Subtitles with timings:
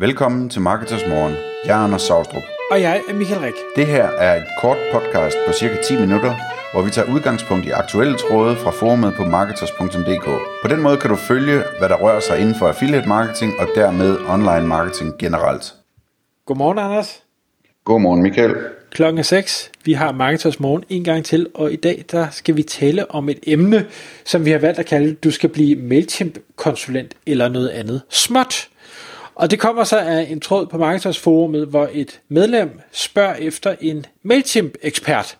[0.00, 1.34] Velkommen til Marketers Morgen.
[1.64, 2.42] Jeg er Anders Saustrup.
[2.70, 3.54] Og jeg er Michael Rik.
[3.76, 6.34] Det her er et kort podcast på cirka 10 minutter,
[6.72, 10.24] hvor vi tager udgangspunkt i aktuelle tråde fra forumet på marketers.dk.
[10.62, 13.68] På den måde kan du følge, hvad der rører sig inden for affiliate marketing og
[13.74, 15.74] dermed online marketing generelt.
[16.46, 17.22] Godmorgen, Anders.
[17.84, 18.54] Godmorgen, Michael.
[18.90, 19.70] Klokken er 6.
[19.84, 23.28] Vi har Marketers Morgen en gang til, og i dag der skal vi tale om
[23.28, 23.86] et emne,
[24.24, 28.70] som vi har valgt at kalde, du skal blive MailChimp-konsulent eller noget andet småt.
[29.40, 33.74] Og det kommer så af en tråd på Marketers Forumet, hvor et medlem spørger efter
[33.80, 35.38] en MailChimp-ekspert.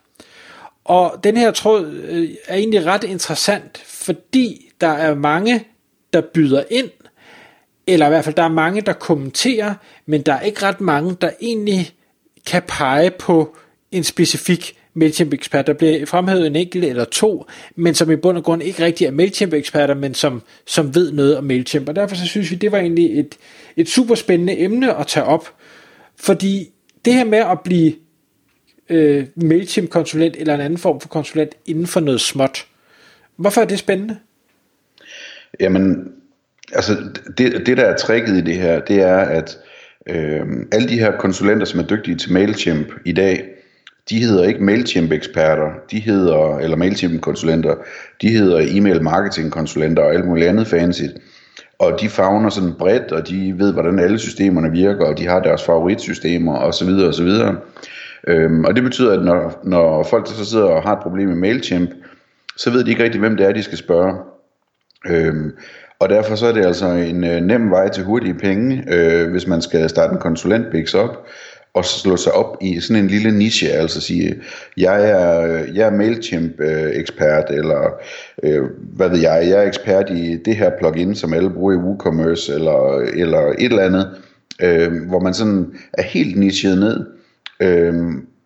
[0.85, 5.65] Og den her tråd øh, er egentlig ret interessant, fordi der er mange,
[6.13, 6.91] der byder ind,
[7.87, 9.75] eller i hvert fald der er mange, der kommenterer,
[10.07, 11.93] men der er ikke ret mange, der egentlig
[12.47, 13.57] kan pege på
[13.93, 15.67] en specifik MailChimp-ekspert.
[15.67, 19.07] Der bliver fremhævet en enkelt eller to, men som i bund og grund ikke rigtig
[19.07, 21.89] er MailChimp-eksperter, men som, som ved noget om MailChimp.
[21.89, 23.39] Og derfor så synes vi, det var egentlig et,
[23.77, 25.55] et super spændende emne at tage op.
[26.17, 26.69] Fordi
[27.05, 27.93] det her med at blive
[28.89, 32.67] øh, MailChimp-konsulent eller en anden form for konsulent inden for noget småt,
[33.37, 34.17] hvorfor er det spændende?
[35.61, 36.13] Jamen,
[36.73, 36.97] altså
[37.39, 39.59] det, det der er tricket i det her, det er, at
[40.07, 43.45] øh, alle de her konsulenter, som er dygtige til MailChimp i dag,
[44.11, 47.75] de hedder ikke MailChimp-eksperter, de hedder, eller MailChimp-konsulenter,
[48.23, 51.03] de hedder e-mail marketing-konsulenter og alt muligt andet fancy.
[51.79, 55.41] Og de fagner sådan bredt, og de ved, hvordan alle systemerne virker, og de har
[55.41, 56.89] deres favoritsystemer osv.
[56.89, 57.29] osv.
[58.29, 61.37] Øhm, og det betyder, at når, når folk så sidder og har et problem med
[61.37, 61.91] MailChimp,
[62.57, 64.15] så ved de ikke rigtig, hvem det er, de skal spørge.
[65.07, 65.53] Øhm,
[66.01, 69.47] og derfor så er det altså en øh, nem vej til hurtige penge, øh, hvis
[69.47, 71.27] man skal starte en konsulentbiks op,
[71.75, 74.35] og slå sig op i sådan en lille niche, altså sige,
[74.77, 75.41] jeg er,
[75.75, 77.91] jeg er MailChimp-ekspert, eller
[78.43, 78.63] øh,
[78.97, 82.55] hvad ved jeg, jeg er ekspert i det her plugin, som alle bruger i WooCommerce,
[82.55, 84.09] eller, eller et eller andet,
[84.63, 87.07] øh, hvor man sådan er helt nichet ned,
[87.61, 87.95] øh,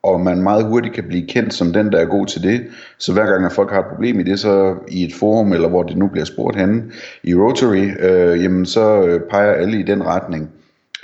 [0.03, 2.61] og man meget hurtigt kan blive kendt som den, der er god til det.
[2.99, 5.69] Så hver gang, at folk har et problem i det, så i et forum, eller
[5.69, 6.83] hvor det nu bliver spurgt henne,
[7.23, 10.51] i Rotary, øh, jamen så øh, peger alle i den retning.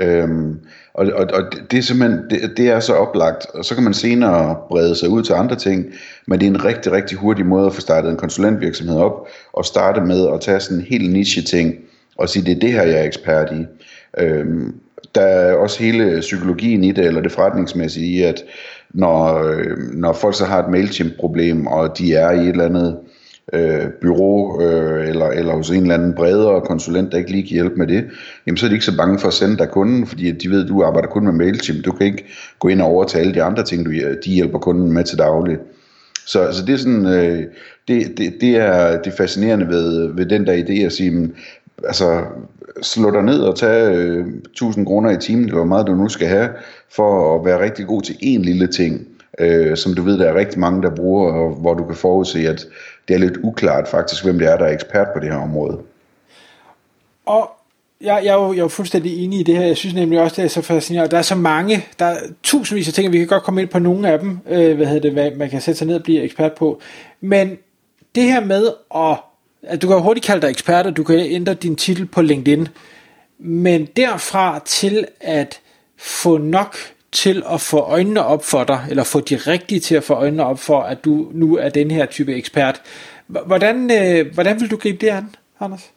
[0.00, 0.58] Øhm,
[0.94, 3.94] og, og, og det er simpelthen, det, det er så oplagt, og så kan man
[3.94, 5.86] senere brede sig ud til andre ting,
[6.26, 9.64] men det er en rigtig, rigtig hurtig måde at få startet en konsulentvirksomhed op, og
[9.64, 11.74] starte med at tage sådan en helt niche ting,
[12.18, 13.66] og sige, det er det her, jeg er ekspert i.
[14.18, 14.74] Øhm,
[15.14, 18.42] der er også hele psykologien i det, eller det forretningsmæssige i, at
[18.90, 22.96] når, øh, når folk så har et MailChimp-problem, og de er i et eller andet
[23.52, 27.54] øh, bureau øh, eller, eller hos en eller anden bredere konsulent, der ikke lige kan
[27.54, 28.04] hjælpe med det,
[28.46, 30.62] jamen så er de ikke så bange for at sende dig kunden, fordi de ved,
[30.62, 31.84] at du arbejder kun med MailChimp.
[31.84, 32.24] Du kan ikke
[32.58, 35.18] gå ind og overtage alle de andre ting, du, øh, de hjælper kunden med til
[35.18, 35.58] daglig.
[36.26, 37.44] Så, så det er sådan, øh,
[37.88, 41.34] det, det, det, er det fascinerende ved, ved den der idé at sige, men,
[41.84, 42.24] altså
[42.82, 46.08] slå dig ned og tage øh, 1000 kroner i timen, eller hvor meget du nu
[46.08, 46.48] skal have,
[46.96, 49.06] for at være rigtig god til én lille ting,
[49.40, 52.48] øh, som du ved, der er rigtig mange, der bruger, og hvor du kan forudse,
[52.48, 52.66] at
[53.08, 55.78] det er lidt uklart faktisk, hvem det er, der er ekspert på det her område.
[57.26, 57.50] Og
[58.00, 59.66] jeg, jeg, er jo, jeg er jo fuldstændig enig i det her.
[59.66, 61.10] Jeg synes nemlig også, det er så fascinerende.
[61.10, 63.70] Der er så mange, der er tusindvis af ting, og vi kan godt komme ind
[63.70, 66.02] på nogle af dem, øh, hvad hedder det, hvad man kan sætte sig ned og
[66.02, 66.80] blive ekspert på.
[67.20, 67.58] Men
[68.14, 69.16] det her med at,
[69.62, 72.68] at du kan hurtigt kalde dig ekspert, og du kan ændre din titel på LinkedIn,
[73.38, 75.60] men derfra til at
[75.98, 76.76] få nok
[77.12, 80.44] til at få øjnene op for dig, eller få de rigtige til at få øjnene
[80.44, 82.82] op for, at du nu er den her type ekspert.
[83.26, 85.90] Hvordan, øh, hvordan vil du gribe det an, Anders?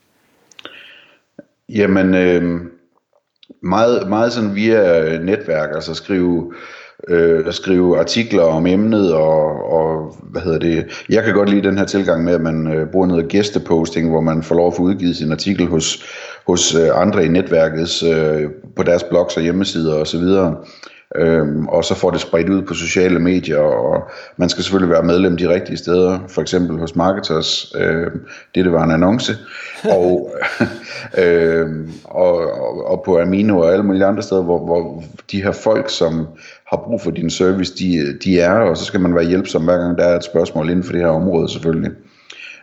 [1.69, 2.61] Jamen, øh,
[3.63, 6.53] meget, meget sådan via netværk, altså skrive,
[7.07, 11.77] øh, skrive artikler om emnet, og, og hvad hedder det, jeg kan godt lide den
[11.77, 14.81] her tilgang med, at man øh, bruger noget gæsteposting, hvor man får lov at få
[14.81, 16.03] udgivet sin artikel hos,
[16.47, 20.23] hos øh, andre i netværkets, øh, på deres blogs og hjemmesider osv.,
[21.15, 24.03] Øhm, og så får det spredt ud på sociale medier, og
[24.37, 28.19] man skal selvfølgelig være medlem de rigtige steder, for eksempel hos Marketers, øhm,
[28.55, 29.33] det, det var en annonce,
[29.97, 30.35] og,
[31.17, 35.51] øhm, og, og, og på Amino og alle mulige andre steder, hvor, hvor de her
[35.51, 36.27] folk, som
[36.67, 39.77] har brug for din service, de, de er, og så skal man være hjælpsom hver
[39.77, 41.91] gang der er et spørgsmål inden for det her område selvfølgelig.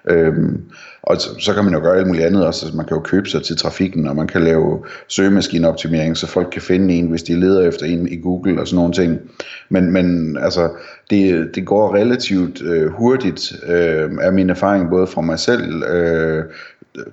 [0.09, 0.65] Øhm,
[1.03, 2.67] og så, så kan man jo gøre alt muligt andet også.
[2.67, 6.49] Altså, man kan jo købe sig til trafikken, og man kan lave søgemaskineoptimering, så folk
[6.53, 9.21] kan finde en, hvis de leder efter en i Google og sådan nogle ting.
[9.69, 10.71] Men, men altså,
[11.11, 16.45] det, det går relativt øh, hurtigt, øh, er min erfaring både fra mig selv, øh,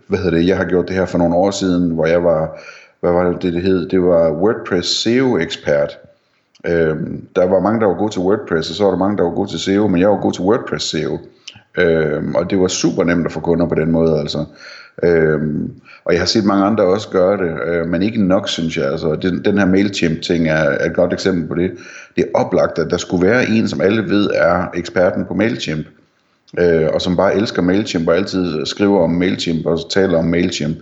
[0.08, 2.60] hvad hedder det, jeg har gjort det her for nogle år siden, hvor jeg var,
[3.00, 3.90] hvad var det, det hed?
[3.90, 6.00] Det var WordPress SEO-ekspert.
[6.66, 6.96] Øh,
[7.36, 9.32] der var mange, der var gode til WordPress, og så var der mange, der var
[9.32, 11.20] gode til SEO, men jeg var god til WordPress SEO.
[11.78, 14.20] Øh, og det var super nemt at få kunder på den måde.
[14.20, 14.46] Altså.
[15.04, 15.72] Øhm,
[16.06, 18.92] og jeg har set mange andre også gøre det, øh, men ikke nok, synes jeg.
[18.92, 21.72] Altså, den, den her MailChimp-ting er, er et godt eksempel på det.
[22.16, 25.88] Det er oplagt, at der skulle være en, som alle ved er eksperten på MailChimp,
[26.60, 30.78] øh, og som bare elsker MailChimp og altid skriver om MailChimp og taler om MailChimp.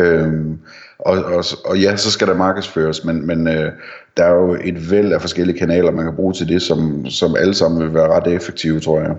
[0.00, 0.58] Øhm,
[0.98, 3.72] og, og, og ja, så skal der markedsføres, men, men øh,
[4.16, 7.36] der er jo et væld af forskellige kanaler, man kan bruge til det, som, som
[7.38, 9.14] alle sammen vil være ret effektive, tror jeg.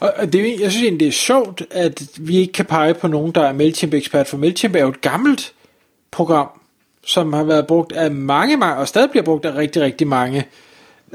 [0.00, 3.32] Og det, jeg synes egentlig, det er sjovt, at vi ikke kan pege på nogen,
[3.32, 5.52] der er MailChimp-ekspert, for MailChimp er jo et gammelt
[6.10, 6.48] program,
[7.06, 10.44] som har været brugt af mange, mange og stadig bliver brugt af rigtig, rigtig mange.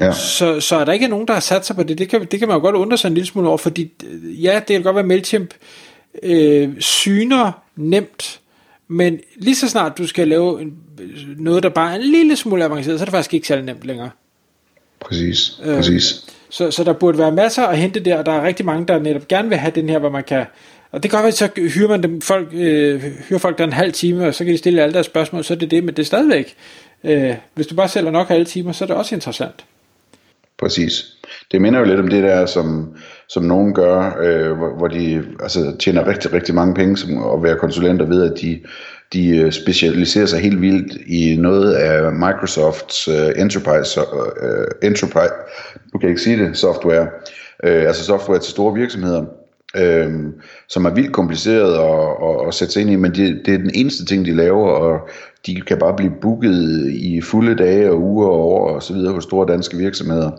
[0.00, 0.12] Ja.
[0.12, 1.98] Så, så er der ikke nogen, der har sat sig på det.
[1.98, 3.92] Det kan, det kan man jo godt undre sig en lille smule over, fordi
[4.22, 5.54] ja, det kan godt være, at MailChimp
[6.22, 8.40] øh, syner nemt,
[8.88, 10.72] men lige så snart du skal lave
[11.36, 13.84] noget, der bare er en lille smule avanceret, så er det faktisk ikke særlig nemt
[13.84, 14.10] længere.
[15.00, 16.26] Præcis, øh, præcis.
[16.50, 18.98] Så, så der burde være masser at hente der, og der er rigtig mange, der
[18.98, 20.46] netop gerne vil have den her, hvor man kan...
[20.92, 23.92] Og det kan godt så hyrer man dem, folk, øh, hyrer folk der en halv
[23.92, 26.02] time, og så kan de stille alle deres spørgsmål, så er det det, men det
[26.02, 26.54] er stadigvæk.
[27.04, 29.64] Øh, hvis du bare sælger nok alle timer, så er det også interessant.
[30.58, 31.04] Præcis.
[31.52, 32.96] Det minder jo lidt om det der, som,
[33.28, 37.42] som nogen gør, øh, hvor, hvor de altså, tjener rigtig, rigtig mange penge som at
[37.42, 38.60] være konsulenter ved, at de,
[39.12, 45.32] de øh, specialiserer sig helt vildt i noget af Microsofts uh, Enterprise, uh, Enterprise,
[45.92, 47.02] du kan jeg ikke sige det, software,
[47.64, 49.20] uh, altså software til store virksomheder,
[49.78, 50.12] uh,
[50.68, 53.58] som er vildt kompliceret at, at, at sætte sig ind i, men det, det er
[53.58, 55.08] den eneste ting, de laver, og
[55.46, 59.14] de kan bare blive booket i fulde dage og uger og år og så videre
[59.14, 60.30] hos store danske virksomheder,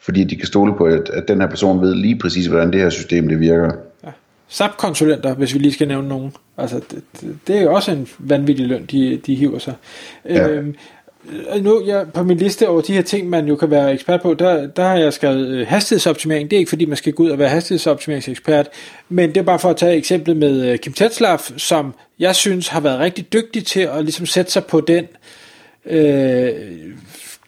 [0.00, 2.80] fordi de kan stole på, at, at den her person ved lige præcis, hvordan det
[2.80, 3.72] her system det virker.
[4.04, 4.10] Ja.
[4.54, 6.32] SAP-konsulenter, hvis vi lige skal nævne nogen.
[6.58, 7.02] Altså, det,
[7.46, 9.74] det er jo også en vanvittig løn, de, de hiver sig.
[10.28, 10.48] Ja.
[10.48, 10.74] Øhm,
[11.60, 14.34] nu jeg, på min liste over de her ting, man jo kan være ekspert på,
[14.34, 16.50] der, der har jeg skrevet øh, hastighedsoptimering.
[16.50, 18.68] Det er ikke fordi, man skal gå ud og være hastighedsoptimeringsekspert,
[19.08, 22.68] men det er bare for at tage eksemplet med øh, Kim Tetzlaff, som jeg synes
[22.68, 25.06] har været rigtig dygtig til at ligesom sætte sig på den
[25.86, 26.52] øh,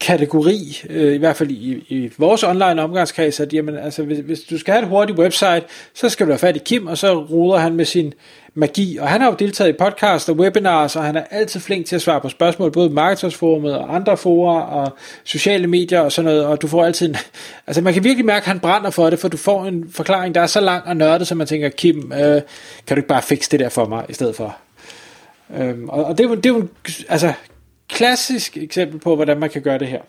[0.00, 4.40] kategori, øh, i hvert fald i, i vores online omgangskreds, at jamen, altså, hvis, hvis
[4.40, 5.62] du skal have et hurtigt website,
[5.94, 8.14] så skal du have fat i Kim, og så ruder han med sin
[8.54, 8.98] magi.
[9.00, 11.96] Og han har jo deltaget i podcast og webinars, og han er altid flink til
[11.96, 16.24] at svare på spørgsmål, både i Marketersforumet og andre forer og sociale medier og sådan
[16.24, 17.16] noget, og du får altid en,
[17.66, 20.34] altså man kan virkelig mærke, at han brænder for det, for du får en forklaring,
[20.34, 22.42] der er så lang og nørdet, så man tænker, Kim, øh,
[22.86, 24.56] kan du ikke bare fikse det der for mig, i stedet for?
[25.56, 26.66] Øhm, og, og det, er jo, det er jo,
[27.08, 27.32] altså,
[27.88, 30.00] klassisk eksempel på, hvordan man kan gøre det her.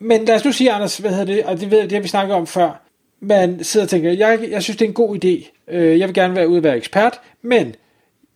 [0.00, 2.08] Men lad os nu sige, Anders, hvad hedder det, og det, ved, det har vi
[2.08, 2.82] snakket om før,
[3.20, 6.14] man sidder og tænker, jeg, jeg synes, det er en god idé, øh, jeg vil
[6.14, 7.74] gerne være ude og være ekspert, men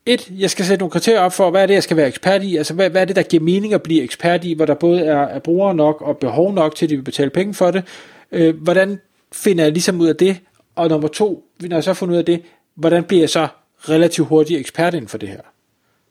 [0.06, 2.42] et, jeg skal sætte nogle kriterier op for, hvad er det, jeg skal være ekspert
[2.42, 4.74] i, altså hvad, hvad er det, der giver mening at blive ekspert i, hvor der
[4.74, 7.70] både er, er brugere nok og behov nok til, at de vil betale penge for
[7.70, 7.84] det.
[8.32, 9.00] Øh, hvordan
[9.32, 10.40] finder jeg ligesom ud af det?
[10.74, 12.42] Og nummer to, når jeg så har fundet ud af det,
[12.74, 13.48] hvordan bliver jeg så
[13.78, 15.40] relativt hurtigt ekspert inden for det her?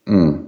[0.08, 0.41] Mm.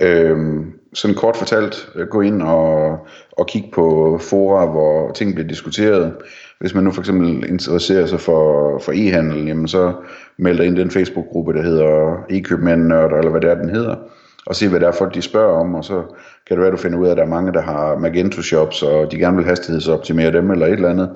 [0.00, 2.98] Øhm, sådan kort fortalt, øh, gå ind og,
[3.32, 6.14] og kigge på fora, hvor ting bliver diskuteret.
[6.60, 9.92] Hvis man nu for eksempel interesserer sig for, for e-handel, jamen så
[10.38, 13.96] meld dig ind i den Facebook-gruppe, der hedder e-købmænd-nørder, eller hvad det er, den hedder,
[14.46, 16.02] og se, hvad der er folk, de spørger om, og så
[16.46, 18.82] kan det være, at du finder ud af, at der er mange, der har Magento-shops,
[18.82, 21.10] og de gerne vil hastighedsoptimere dem, eller et eller andet.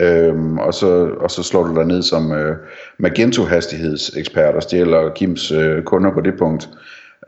[0.00, 2.56] Øhm, og, så, og så slår du dig ned som øh,
[2.98, 6.68] Magento-hastighedsekspert og stjæler Kims øh, kunder på det punkt.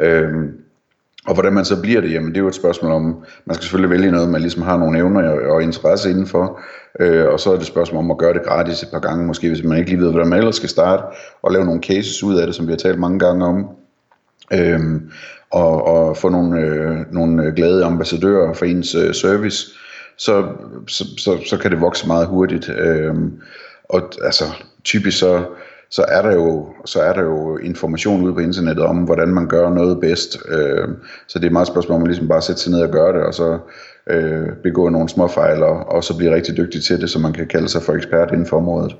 [0.00, 0.52] Øhm,
[1.26, 3.02] og hvordan man så bliver det, jamen det er jo et spørgsmål om,
[3.46, 6.60] man skal selvfølgelig vælge noget, man ligesom har nogle evner og interesse indenfor,
[7.00, 9.26] øh, og så er det et spørgsmål om at gøre det gratis et par gange,
[9.26, 11.02] måske hvis man ikke lige ved, hvordan man ellers skal starte,
[11.42, 13.66] og lave nogle cases ud af det, som vi har talt mange gange om,
[14.52, 14.80] øh,
[15.50, 19.66] og, og få nogle, øh, nogle glade ambassadører for ens øh, service,
[20.18, 20.44] så,
[20.88, 22.68] så, så, så kan det vokse meget hurtigt.
[22.68, 23.14] Øh,
[23.88, 24.44] og altså
[24.84, 25.44] typisk så
[25.90, 29.48] så er der jo så er der jo information ude på internettet om hvordan man
[29.48, 30.38] gør noget bedst.
[30.48, 30.88] Øh,
[31.26, 33.22] så det er meget spørgsmål om at ligesom bare sætte sig ned og gøre det
[33.22, 33.58] og så
[34.10, 37.32] øh, begå nogle små fejl og, og så blive rigtig dygtig til det, så man
[37.32, 38.96] kan kalde sig for ekspert inden for området.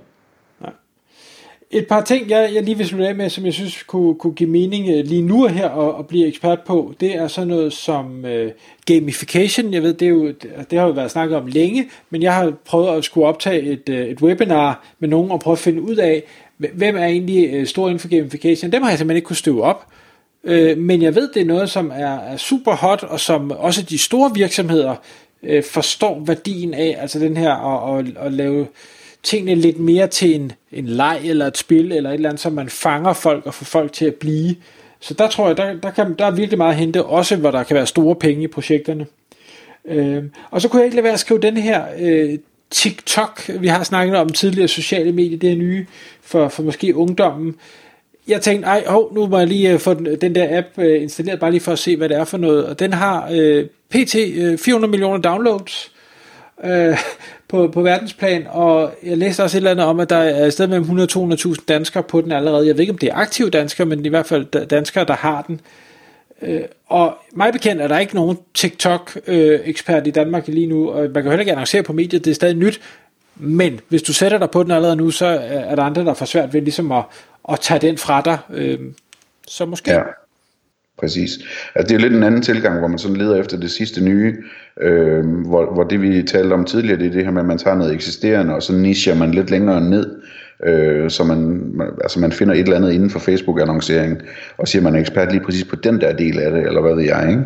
[1.71, 4.33] Et par ting, jeg, jeg lige vil slutte af med, som jeg synes kunne, kunne
[4.33, 7.73] give mening øh, lige nu her og, og blive ekspert på, det er sådan noget
[7.73, 8.51] som øh,
[8.87, 9.75] gamification.
[9.75, 10.35] Jeg ved, det, er jo,
[10.71, 13.89] det har jo været snakket om længe, men jeg har prøvet at skulle optage et,
[13.89, 16.23] øh, et webinar med nogen og prøve at finde ud af,
[16.59, 18.73] hvem er egentlig øh, stor inden for gamification.
[18.73, 19.87] Dem har jeg simpelthen ikke kunne støve op.
[20.45, 23.83] Øh, men jeg ved, det er noget, som er, er super hot, og som også
[23.83, 24.95] de store virksomheder
[25.43, 28.67] øh, forstår værdien af, altså den her at, at, at lave
[29.23, 32.51] tingene lidt mere til en, en leg eller et spil, eller et eller andet, så
[32.51, 34.57] man fanger folk og får folk til at blive.
[35.01, 37.51] Så der tror jeg, der, der, kan, der er virkelig meget at hente, også hvor
[37.51, 39.07] der kan være store penge i projekterne.
[39.85, 42.39] Øh, og så kunne jeg ikke lade være at skrive den her øh,
[42.71, 45.87] TikTok, vi har snakket om tidligere sociale medier, det er nye
[46.23, 47.55] for, for måske ungdommen.
[48.29, 51.03] jeg tænkte, ej, hov, nu må jeg lige øh, få den, den der app øh,
[51.03, 52.67] installeret, bare lige for at se, hvad det er for noget.
[52.67, 54.13] Og den har øh, pt.
[54.13, 55.93] 400 øh, millioner downloads
[56.65, 56.99] øh,
[57.49, 60.71] på, på verdensplan, og jeg læste også et eller andet om, at der er stadig
[60.71, 62.67] mellem 100-200.000 danskere på den allerede.
[62.67, 65.43] Jeg ved ikke, om det er aktive danskere, men i hvert fald danskere, der har
[65.43, 65.61] den.
[66.43, 71.03] Øh, og mig bekendt er der ikke nogen TikTok-ekspert øh, i Danmark lige nu, og
[71.03, 72.81] man kan heller ikke annoncere på mediet, det er stadig nyt,
[73.37, 76.27] men hvis du sætter dig på den allerede nu, så er der andre, der får
[76.27, 77.05] svært ved ligesom at,
[77.49, 78.39] at tage den fra dig.
[78.51, 78.79] Øh,
[79.49, 79.91] så måske...
[79.93, 80.03] Ja,
[80.99, 81.31] præcis.
[81.75, 84.37] Altså det er lidt en anden tilgang, hvor man sådan leder efter det sidste nye,
[84.81, 87.59] øh, hvor, hvor det vi talte om tidligere, det er det her med, at man
[87.59, 90.23] tager noget eksisterende, og så nicher man lidt længere ned,
[90.65, 91.73] øh, så man,
[92.03, 94.23] altså man finder et eller andet inden for Facebook-annoncering,
[94.59, 96.81] og siger, at man er ekspert lige præcis på den der del af det, eller
[96.81, 97.43] hvad ved jeg, ikke?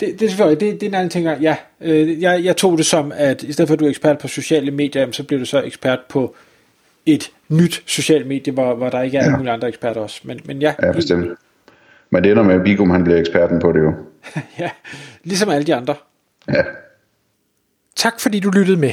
[0.00, 2.78] Det, det er selvfølgelig, det, det er en anden ting, ja, øh, jeg, jeg tog
[2.78, 5.40] det som, at i stedet for at du er ekspert på sociale medier, så bliver
[5.40, 6.34] du så ekspert på
[7.06, 9.36] et nyt socialt medie, hvor, hvor der ikke er ja.
[9.36, 10.20] mulige andre eksperter også.
[10.24, 11.28] Men, men ja, ja, bestemt.
[12.10, 13.92] Men det ender med, at Bigum han bliver eksperten på det jo.
[14.58, 14.70] ja,
[15.24, 15.94] ligesom alle de andre.
[16.48, 16.62] Ja.
[17.96, 18.92] Tak fordi du lyttede med.